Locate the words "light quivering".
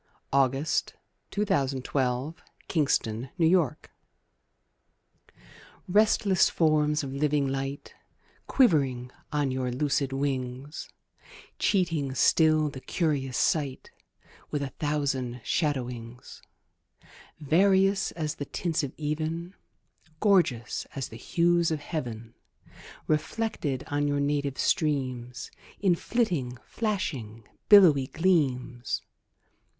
7.47-9.11